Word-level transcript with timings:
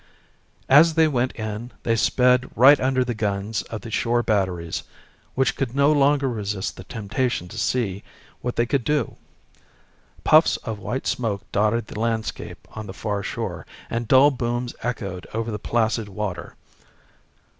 "As 0.67 0.95
they 0.95 1.07
went 1.07 1.31
in 1.33 1.73
they 1.83 1.95
sped 1.95 2.49
right 2.55 2.79
under 2.79 3.03
the 3.05 3.13
guns 3.13 3.61
of 3.61 3.81
the 3.81 3.91
shore 3.91 4.23
batteries, 4.23 4.81
which 5.35 5.55
could 5.55 5.75
no 5.75 5.91
longer 5.91 6.27
resist 6.27 6.75
the 6.75 6.83
temptation 6.85 7.47
to 7.49 7.57
see 7.59 8.01
what 8.41 8.55
they 8.55 8.65
could 8.65 8.83
do. 8.83 9.17
Puffs 10.23 10.57
of 10.57 10.79
white 10.79 11.05
smoke 11.05 11.43
dotted 11.51 11.85
the 11.85 11.99
landscape 11.99 12.67
on 12.75 12.87
the 12.87 12.95
far 12.95 13.21
shore, 13.21 13.67
and 13.91 14.07
dull 14.07 14.31
booms 14.31 14.73
echoed 14.81 15.27
over 15.35 15.51
the 15.51 15.59
placid 15.59 16.09
water. 16.09 16.55